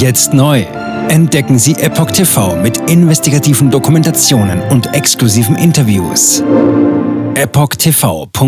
[0.00, 0.62] Jetzt neu.
[1.10, 6.40] Entdecken Sie Epoch TV mit investigativen Dokumentationen und exklusiven Interviews.
[7.34, 8.40] EpochTV.de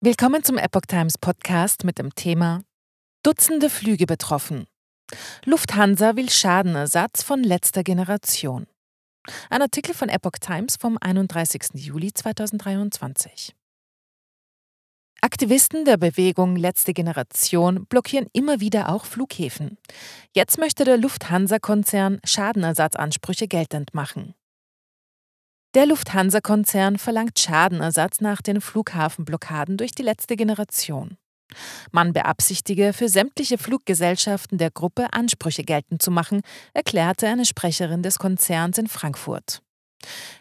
[0.00, 2.64] Willkommen zum Epoch Times Podcast mit dem Thema
[3.22, 4.66] Dutzende Flüge betroffen.
[5.44, 8.66] Lufthansa will Schadenersatz von letzter Generation.
[9.48, 11.74] Ein Artikel von Epoch Times vom 31.
[11.74, 13.54] Juli 2023.
[15.24, 19.78] Aktivisten der Bewegung Letzte Generation blockieren immer wieder auch Flughäfen.
[20.34, 24.34] Jetzt möchte der Lufthansa-Konzern Schadenersatzansprüche geltend machen.
[25.74, 31.16] Der Lufthansa-Konzern verlangt Schadenersatz nach den Flughafenblockaden durch die letzte Generation.
[31.92, 36.40] Man beabsichtige, für sämtliche Fluggesellschaften der Gruppe Ansprüche geltend zu machen,
[36.74, 39.62] erklärte eine Sprecherin des Konzerns in Frankfurt.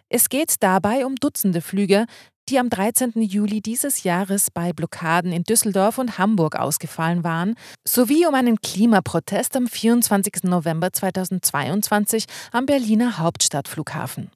[0.09, 2.07] Es geht dabei um Dutzende Flüge,
[2.51, 3.13] die am 13.
[3.15, 7.55] Juli dieses Jahres bei Blockaden in Düsseldorf und Hamburg ausgefallen waren,
[7.87, 10.43] sowie um einen Klimaprotest am 24.
[10.43, 14.31] November 2022 am Berliner Hauptstadtflughafen.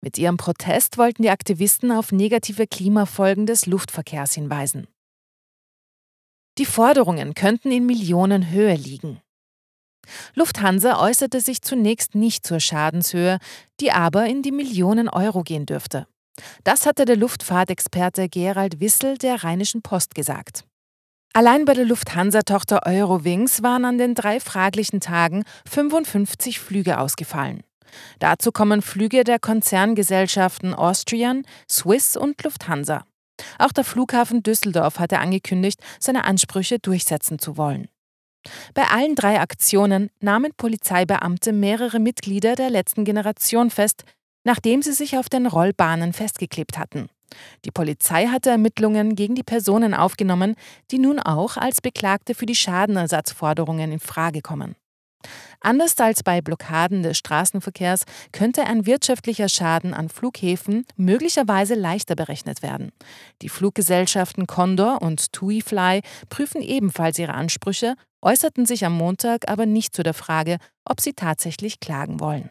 [0.00, 4.86] Mit ihrem Protest wollten die Aktivisten auf negative Klimafolgen des Luftverkehrs hinweisen.
[6.56, 9.20] Die Forderungen könnten in Millionenhöhe liegen.
[10.34, 13.38] Lufthansa äußerte sich zunächst nicht zur Schadenshöhe,
[13.80, 16.06] die aber in die Millionen Euro gehen dürfte.
[16.64, 20.64] Das hatte der Luftfahrtexperte Gerald Wissel der Rheinischen Post gesagt.
[21.34, 27.62] Allein bei der Lufthansa-Tochter Eurowings waren an den drei fraglichen Tagen 55 Flüge ausgefallen.
[28.18, 33.04] Dazu kommen Flüge der Konzerngesellschaften Austrian, Swiss und Lufthansa.
[33.58, 37.88] Auch der Flughafen Düsseldorf hatte angekündigt, seine Ansprüche durchsetzen zu wollen.
[38.74, 44.04] Bei allen drei Aktionen nahmen Polizeibeamte mehrere Mitglieder der letzten Generation fest,
[44.48, 47.10] nachdem sie sich auf den Rollbahnen festgeklebt hatten.
[47.66, 50.54] Die Polizei hatte Ermittlungen gegen die Personen aufgenommen,
[50.90, 54.74] die nun auch als Beklagte für die Schadenersatzforderungen in Frage kommen.
[55.60, 62.62] Anders als bei Blockaden des Straßenverkehrs könnte ein wirtschaftlicher Schaden an Flughäfen möglicherweise leichter berechnet
[62.62, 62.92] werden.
[63.42, 66.00] Die Fluggesellschaften Condor und TuiFly
[66.30, 70.56] prüfen ebenfalls ihre Ansprüche, äußerten sich am Montag aber nicht zu der Frage,
[70.86, 72.50] ob sie tatsächlich klagen wollen.